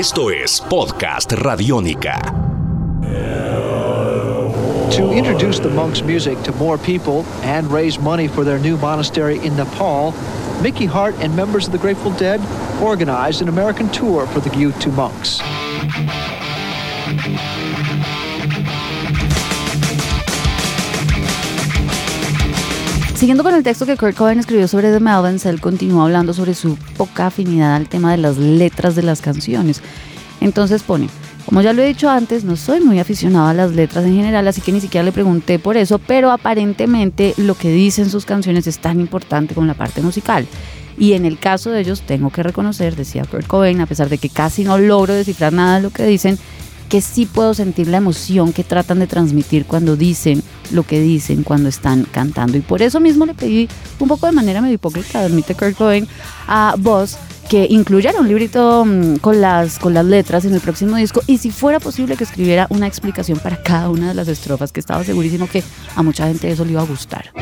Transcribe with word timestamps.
Esto 0.00 0.30
es 0.30 0.58
Podcast 0.62 1.30
Radiónica. 1.32 2.22
To 4.92 5.12
introduce 5.12 5.60
the 5.60 5.68
monks' 5.68 6.02
music 6.02 6.42
to 6.44 6.52
more 6.52 6.78
people 6.78 7.26
and 7.42 7.70
raise 7.70 8.00
money 8.00 8.26
for 8.26 8.42
their 8.42 8.58
new 8.58 8.78
monastery 8.78 9.44
in 9.44 9.54
Nepal, 9.56 10.14
Mickey 10.62 10.86
Hart 10.86 11.14
and 11.20 11.36
members 11.36 11.66
of 11.66 11.72
the 11.72 11.78
Grateful 11.78 12.12
Dead 12.12 12.40
organized 12.80 13.42
an 13.42 13.50
American 13.50 13.90
tour 13.90 14.26
for 14.28 14.40
the 14.40 14.48
U2 14.48 14.90
monks. 14.94 15.42
Siguiendo 23.20 23.44
con 23.44 23.54
el 23.54 23.62
texto 23.62 23.84
que 23.84 23.98
Kurt 23.98 24.16
Cobain 24.16 24.38
escribió 24.38 24.66
sobre 24.66 24.90
The 24.90 24.98
Melvins, 24.98 25.44
él 25.44 25.60
continuó 25.60 26.04
hablando 26.04 26.32
sobre 26.32 26.54
su 26.54 26.78
poca 26.96 27.26
afinidad 27.26 27.74
al 27.74 27.86
tema 27.86 28.12
de 28.12 28.16
las 28.16 28.38
letras 28.38 28.96
de 28.96 29.02
las 29.02 29.20
canciones. 29.20 29.82
Entonces 30.40 30.82
pone, 30.82 31.10
como 31.44 31.60
ya 31.60 31.74
lo 31.74 31.82
he 31.82 31.86
dicho 31.86 32.08
antes, 32.08 32.44
no 32.44 32.56
soy 32.56 32.80
muy 32.80 32.98
aficionado 32.98 33.48
a 33.48 33.52
las 33.52 33.72
letras 33.72 34.06
en 34.06 34.16
general, 34.16 34.48
así 34.48 34.62
que 34.62 34.72
ni 34.72 34.80
siquiera 34.80 35.04
le 35.04 35.12
pregunté 35.12 35.58
por 35.58 35.76
eso, 35.76 35.98
pero 35.98 36.30
aparentemente 36.30 37.34
lo 37.36 37.54
que 37.54 37.70
dicen 37.70 38.08
sus 38.08 38.24
canciones 38.24 38.66
es 38.66 38.78
tan 38.78 39.00
importante 39.00 39.54
como 39.54 39.66
la 39.66 39.74
parte 39.74 40.00
musical. 40.00 40.46
Y 40.96 41.12
en 41.12 41.26
el 41.26 41.38
caso 41.38 41.70
de 41.70 41.82
ellos, 41.82 42.00
tengo 42.00 42.30
que 42.30 42.42
reconocer, 42.42 42.96
decía 42.96 43.26
Kurt 43.26 43.46
Cobain, 43.46 43.82
a 43.82 43.86
pesar 43.86 44.08
de 44.08 44.16
que 44.16 44.30
casi 44.30 44.64
no 44.64 44.78
logro 44.78 45.12
descifrar 45.12 45.52
nada 45.52 45.76
de 45.76 45.82
lo 45.82 45.90
que 45.90 46.06
dicen, 46.06 46.38
que 46.88 47.02
sí 47.02 47.26
puedo 47.26 47.52
sentir 47.52 47.86
la 47.88 47.98
emoción 47.98 48.54
que 48.54 48.64
tratan 48.64 48.98
de 48.98 49.06
transmitir 49.06 49.66
cuando 49.66 49.94
dicen 49.94 50.42
lo 50.70 50.82
que 50.82 51.00
dicen 51.00 51.42
cuando 51.42 51.68
están 51.68 52.04
cantando. 52.04 52.56
Y 52.56 52.60
por 52.60 52.82
eso 52.82 53.00
mismo 53.00 53.26
le 53.26 53.34
pedí 53.34 53.68
un 53.98 54.08
poco 54.08 54.26
de 54.26 54.32
manera 54.32 54.60
medio 54.60 54.74
hipócrita, 54.74 55.20
admite 55.20 55.54
Kurt 55.54 55.76
Cobain, 55.76 56.06
a 56.46 56.74
Boss 56.78 57.16
que 57.50 57.66
incluyera 57.68 58.20
un 58.20 58.28
librito 58.28 58.84
mm, 58.84 59.16
con 59.16 59.40
las, 59.40 59.80
con 59.80 59.92
las 59.92 60.04
letras 60.04 60.44
en 60.44 60.54
el 60.54 60.60
próximo 60.60 60.96
disco 60.96 61.20
y 61.26 61.38
si 61.38 61.50
fuera 61.50 61.80
posible 61.80 62.16
que 62.16 62.22
escribiera 62.22 62.68
una 62.70 62.86
explicación 62.86 63.40
para 63.40 63.60
cada 63.60 63.90
una 63.90 64.08
de 64.08 64.14
las 64.14 64.28
estrofas, 64.28 64.70
que 64.70 64.78
estaba 64.78 65.02
segurísimo 65.02 65.48
que 65.48 65.64
a 65.96 66.02
mucha 66.04 66.28
gente 66.28 66.48
eso 66.48 66.64
le 66.64 66.72
iba 66.72 66.82
a 66.82 66.86
gustar. 66.86 67.32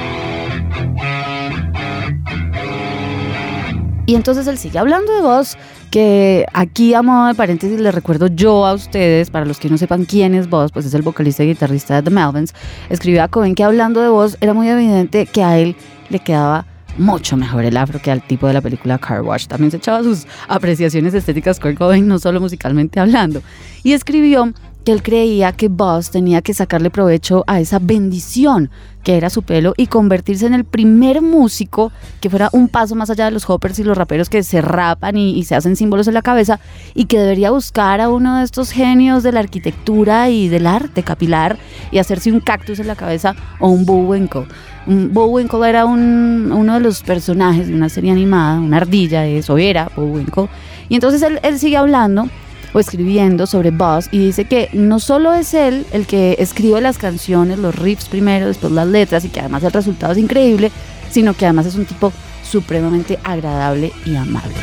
Y 4.08 4.14
entonces 4.14 4.46
él 4.46 4.56
sigue 4.56 4.78
hablando 4.78 5.12
de 5.12 5.20
Boss, 5.20 5.58
que 5.90 6.46
aquí 6.54 6.94
a 6.94 7.02
modo 7.02 7.26
de 7.26 7.34
paréntesis 7.34 7.78
les 7.78 7.94
recuerdo 7.94 8.28
yo 8.28 8.64
a 8.64 8.72
ustedes, 8.72 9.28
para 9.28 9.44
los 9.44 9.58
que 9.58 9.68
no 9.68 9.76
sepan 9.76 10.06
quién 10.06 10.34
es 10.34 10.48
Boss, 10.48 10.72
pues 10.72 10.86
es 10.86 10.94
el 10.94 11.02
vocalista 11.02 11.44
y 11.44 11.48
guitarrista 11.48 11.96
de 11.96 12.04
The 12.04 12.08
Melvins, 12.08 12.54
escribió 12.88 13.22
a 13.22 13.28
Cohen 13.28 13.54
que 13.54 13.64
hablando 13.64 14.00
de 14.00 14.08
Boss 14.08 14.38
era 14.40 14.54
muy 14.54 14.66
evidente 14.66 15.26
que 15.26 15.44
a 15.44 15.58
él 15.58 15.76
le 16.08 16.20
quedaba 16.20 16.64
mucho 16.96 17.36
mejor 17.36 17.66
el 17.66 17.76
afro 17.76 18.00
que 18.00 18.10
al 18.10 18.26
tipo 18.26 18.46
de 18.46 18.54
la 18.54 18.62
película 18.62 18.96
Car 18.96 19.20
Wash. 19.20 19.46
También 19.46 19.70
se 19.70 19.76
echaba 19.76 20.02
sus 20.02 20.26
apreciaciones 20.48 21.12
estéticas 21.12 21.60
Kurt 21.60 21.76
Cobain, 21.76 22.08
no 22.08 22.18
solo 22.18 22.40
musicalmente 22.40 23.00
hablando. 23.00 23.42
Y 23.82 23.92
escribió 23.92 24.54
que 24.88 24.92
él 24.92 25.02
creía 25.02 25.52
que 25.52 25.68
Boss 25.68 26.10
tenía 26.10 26.40
que 26.40 26.54
sacarle 26.54 26.88
provecho 26.88 27.44
a 27.46 27.60
esa 27.60 27.78
bendición 27.78 28.70
que 29.02 29.18
era 29.18 29.28
su 29.28 29.42
pelo 29.42 29.74
y 29.76 29.86
convertirse 29.86 30.46
en 30.46 30.54
el 30.54 30.64
primer 30.64 31.20
músico 31.20 31.92
que 32.22 32.30
fuera 32.30 32.48
un 32.52 32.68
paso 32.68 32.94
más 32.94 33.10
allá 33.10 33.26
de 33.26 33.32
los 33.32 33.50
hoppers 33.50 33.78
y 33.78 33.84
los 33.84 33.98
raperos 33.98 34.30
que 34.30 34.42
se 34.42 34.62
rapan 34.62 35.18
y, 35.18 35.44
se 35.44 35.54
hacen 35.54 35.76
símbolos 35.76 36.08
en 36.08 36.14
la 36.14 36.22
cabeza 36.22 36.58
y 36.94 37.04
que 37.04 37.18
debería 37.18 37.50
buscar 37.50 38.00
a 38.00 38.08
uno 38.08 38.38
de 38.38 38.44
estos 38.44 38.70
genios 38.70 39.22
de 39.22 39.32
la 39.32 39.40
arquitectura 39.40 40.30
y 40.30 40.48
del 40.48 40.66
arte 40.66 41.02
capilar 41.02 41.58
y 41.90 41.98
hacerse 41.98 42.32
un 42.32 42.40
cactus 42.40 42.78
en 42.78 42.86
la 42.86 42.96
cabeza 42.96 43.36
o 43.60 43.68
un 43.68 43.84
Bullwinkle. 43.84 44.46
Un 44.86 45.12
Bullwinkle 45.12 45.68
era 45.68 45.84
uno 45.84 46.74
de 46.74 46.80
los 46.80 47.02
personajes 47.02 47.68
de 47.68 47.74
una 47.74 47.90
serie 47.90 48.10
animada, 48.10 48.58
una 48.58 48.78
ardilla, 48.78 49.26
eso 49.26 49.58
era 49.58 49.90
Bullwinkle. 49.94 50.48
Y 50.88 50.94
entonces 50.94 51.22
él 51.42 51.58
sigue 51.58 51.76
hablando 51.76 52.30
o 52.72 52.80
escribiendo 52.80 53.46
sobre 53.46 53.70
Buzz 53.70 54.08
y 54.10 54.18
dice 54.18 54.44
que 54.44 54.68
no 54.72 55.00
solo 55.00 55.32
es 55.34 55.54
él 55.54 55.86
el 55.92 56.06
que 56.06 56.36
escribe 56.38 56.80
las 56.80 56.98
canciones, 56.98 57.58
los 57.58 57.74
riffs 57.74 58.08
primero, 58.08 58.46
después 58.46 58.72
las 58.72 58.86
letras 58.86 59.24
y 59.24 59.28
que 59.28 59.40
además 59.40 59.62
el 59.64 59.72
resultado 59.72 60.12
es 60.12 60.18
increíble, 60.18 60.70
sino 61.10 61.34
que 61.34 61.46
además 61.46 61.66
es 61.66 61.74
un 61.74 61.86
tipo 61.86 62.12
supremamente 62.42 63.18
agradable 63.24 63.92
y 64.04 64.16
amable. 64.16 64.54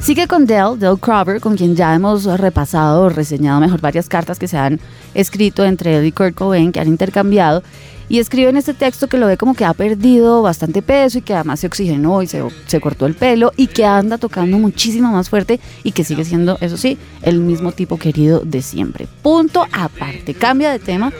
Sigue 0.00 0.26
con 0.26 0.46
Dell, 0.46 0.78
Dell 0.78 0.98
Crover, 0.98 1.40
con 1.40 1.56
quien 1.56 1.76
ya 1.76 1.94
hemos 1.94 2.24
repasado 2.24 3.02
o 3.02 3.08
reseñado 3.10 3.60
mejor 3.60 3.82
varias 3.82 4.08
cartas 4.08 4.38
que 4.38 4.48
se 4.48 4.56
han 4.56 4.80
escrito 5.12 5.62
entre 5.64 5.98
él 5.98 6.06
y 6.06 6.12
Kurt 6.12 6.34
Cobain, 6.34 6.72
que 6.72 6.80
han 6.80 6.88
intercambiado, 6.88 7.62
y 8.08 8.18
escribe 8.18 8.48
en 8.48 8.56
este 8.56 8.72
texto 8.72 9.08
que 9.08 9.18
lo 9.18 9.26
ve 9.26 9.36
como 9.36 9.54
que 9.54 9.66
ha 9.66 9.74
perdido 9.74 10.40
bastante 10.40 10.80
peso 10.80 11.18
y 11.18 11.22
que 11.22 11.34
además 11.34 11.60
se 11.60 11.66
oxigenó 11.66 12.22
y 12.22 12.26
se, 12.26 12.42
se 12.66 12.80
cortó 12.80 13.04
el 13.06 13.14
pelo 13.14 13.52
y 13.56 13.66
que 13.66 13.84
anda 13.84 14.16
tocando 14.16 14.58
muchísimo 14.58 15.12
más 15.12 15.28
fuerte 15.28 15.60
y 15.84 15.92
que 15.92 16.02
sigue 16.02 16.24
siendo, 16.24 16.56
eso 16.62 16.78
sí, 16.78 16.98
el 17.22 17.38
mismo 17.38 17.70
tipo 17.70 17.98
querido 17.98 18.40
de 18.40 18.62
siempre. 18.62 19.06
Punto 19.22 19.66
aparte, 19.70 20.32
cambia 20.32 20.72
de 20.72 20.78
tema 20.78 21.12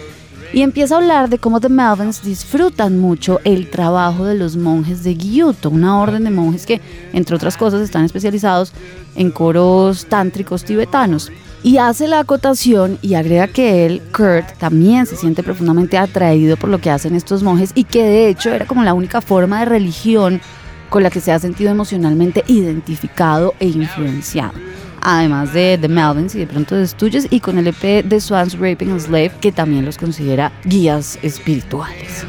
y 0.52 0.62
empieza 0.62 0.94
a 0.94 0.98
hablar 0.98 1.28
de 1.28 1.38
cómo 1.38 1.60
The 1.60 1.68
Melvins 1.68 2.22
disfrutan 2.22 2.98
mucho 2.98 3.40
el 3.44 3.70
trabajo 3.70 4.24
de 4.24 4.34
los 4.34 4.56
monjes 4.56 5.04
de 5.04 5.14
Gyuto, 5.14 5.70
una 5.70 6.00
orden 6.00 6.24
de 6.24 6.30
monjes 6.30 6.66
que, 6.66 6.80
entre 7.12 7.36
otras 7.36 7.56
cosas, 7.56 7.80
están 7.80 8.04
especializados 8.04 8.72
en 9.14 9.30
coros 9.30 10.06
tántricos 10.06 10.64
tibetanos. 10.64 11.30
Y 11.62 11.76
hace 11.76 12.08
la 12.08 12.20
acotación 12.20 12.98
y 13.02 13.14
agrega 13.14 13.46
que 13.46 13.84
él, 13.84 14.02
Kurt, 14.16 14.56
también 14.58 15.04
se 15.06 15.16
siente 15.16 15.42
profundamente 15.42 15.98
atraído 15.98 16.56
por 16.56 16.70
lo 16.70 16.80
que 16.80 16.90
hacen 16.90 17.14
estos 17.14 17.42
monjes 17.42 17.72
y 17.74 17.84
que 17.84 18.02
de 18.02 18.28
hecho 18.28 18.50
era 18.50 18.66
como 18.66 18.82
la 18.82 18.94
única 18.94 19.20
forma 19.20 19.60
de 19.60 19.66
religión 19.66 20.40
con 20.88 21.02
la 21.02 21.10
que 21.10 21.20
se 21.20 21.32
ha 21.32 21.38
sentido 21.38 21.70
emocionalmente 21.70 22.44
identificado 22.48 23.54
e 23.60 23.66
influenciado. 23.68 24.54
Además 25.00 25.52
de 25.52 25.78
The 25.80 25.88
Melvins 25.88 26.34
y 26.34 26.40
de 26.40 26.46
pronto 26.46 26.74
de 26.74 26.86
Stooges 26.86 27.26
y 27.30 27.40
con 27.40 27.58
el 27.58 27.68
EP 27.68 28.04
de 28.04 28.20
Swans 28.20 28.58
Raping 28.58 28.92
a 28.92 28.98
Slave 28.98 29.32
que 29.40 29.52
también 29.52 29.84
los 29.84 29.96
considera 29.96 30.52
guías 30.64 31.18
espirituales. 31.22 32.24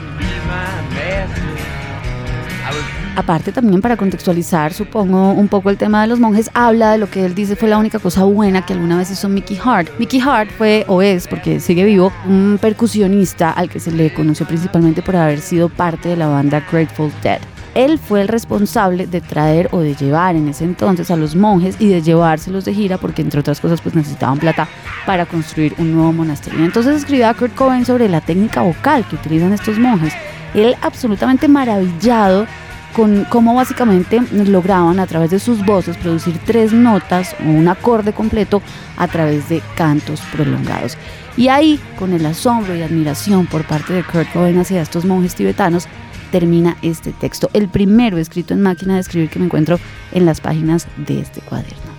Aparte 3.16 3.52
también 3.52 3.82
para 3.82 3.98
contextualizar, 3.98 4.74
supongo, 4.74 5.34
un 5.34 5.50
poco 5.50 5.70
el 5.70 5.78
tema 5.78 6.02
de 6.02 6.08
los 6.08 6.20
monjes, 6.20 6.50
habla 6.54 6.94
de 6.94 6.98
lo 6.98 7.10
que 7.10 7.26
él 7.26 7.36
dice 7.36 7.58
fue 7.58 7.68
la 7.68 7.78
única 7.78 8.00
cosa 8.00 8.24
buena 8.24 8.66
que 8.66 8.72
alguna 8.72 8.98
vez 8.98 9.12
hizo 9.12 9.28
Mickey 9.28 9.60
Hart. 9.64 9.90
Mickey 10.00 10.22
Hart 10.22 10.50
fue, 10.58 10.86
o 10.88 11.02
es, 11.02 11.28
porque 11.28 11.60
sigue 11.60 11.84
vivo, 11.84 12.14
un 12.26 12.58
percusionista 12.62 13.52
al 13.52 13.70
que 13.70 13.82
se 13.82 13.92
le 13.92 14.14
conoció 14.14 14.48
principalmente 14.48 15.02
por 15.02 15.18
haber 15.18 15.42
sido 15.42 15.68
parte 15.68 16.10
de 16.10 16.16
la 16.16 16.28
banda 16.28 16.66
Grateful 16.72 17.12
Dead. 17.22 17.42
Él 17.74 18.00
fue 18.00 18.22
el 18.22 18.28
responsable 18.28 19.08
de 19.08 19.22
traer 19.22 19.70
o 19.72 19.80
de 19.80 19.96
llevar 19.96 20.36
en 20.36 20.50
ese 20.50 20.66
entonces 20.66 21.10
a 21.10 21.16
los 21.16 21.36
monjes 21.36 21.76
y 21.80 21.88
de 21.88 22.02
llevárselos 22.02 22.66
de 22.66 22.74
gira 22.74 22.98
porque 22.98 23.22
entre 23.22 23.40
otras 23.40 23.62
cosas 23.62 23.80
pues 23.82 23.96
necesitaban 23.96 24.40
plata 24.40 24.68
para 25.06 25.26
construir 25.26 25.74
un 25.78 25.94
nuevo 25.94 26.12
monasterio. 26.12 26.66
Entonces 26.66 26.98
escribió 26.98 27.30
a 27.30 27.34
Kurt 27.34 27.56
Cobain 27.56 27.86
sobre 27.86 28.10
la 28.10 28.22
técnica 28.22 28.62
vocal 28.62 29.06
que 29.08 29.16
utilizan 29.16 29.54
estos 29.54 29.80
monjes. 29.80 30.14
Él 30.54 30.76
absolutamente 30.82 31.48
maravillado 31.48 32.46
con 32.94 33.24
cómo 33.30 33.56
básicamente 33.56 34.22
lograban 34.32 35.00
a 35.00 35.08
través 35.08 35.32
de 35.32 35.40
sus 35.40 35.66
voces 35.66 35.96
producir 35.98 36.38
tres 36.46 36.74
notas 36.74 37.36
o 37.40 37.50
un 37.50 37.68
acorde 37.70 38.12
completo 38.12 38.62
a 38.98 39.08
través 39.08 39.48
de 39.50 39.62
cantos 39.76 40.22
prolongados. 40.34 40.98
Y 41.38 41.48
ahí, 41.48 41.80
con 41.98 42.12
el 42.12 42.26
asombro 42.26 42.76
y 42.76 42.82
admiración 42.82 43.46
por 43.46 43.64
parte 43.64 43.94
de 43.94 44.04
Kurt 44.04 44.32
Cobain 44.34 44.60
hacia 44.60 44.82
estos 44.82 45.06
monjes 45.06 45.36
tibetanos, 45.36 45.88
termina 46.32 46.78
este 46.82 47.12
texto, 47.12 47.50
el 47.54 47.70
primero 47.70 48.18
escrito 48.18 48.54
en 48.54 48.62
máquina 48.62 48.96
de 48.96 49.02
escribir 49.02 49.30
que 49.30 49.40
me 49.40 49.46
encuentro 49.46 49.80
en 50.12 50.26
las 50.26 50.42
páginas 50.42 50.88
de 50.98 51.20
este 51.20 51.42
cuaderno. 51.42 51.92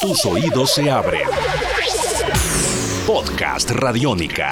Tus 0.00 0.24
oídos 0.24 0.72
se 0.72 0.90
abren. 0.90 1.28
Podcast 3.06 3.70
Radiónica. 3.70 4.50